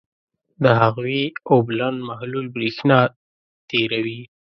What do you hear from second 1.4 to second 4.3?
اوبلن محلول برېښنا تیروي.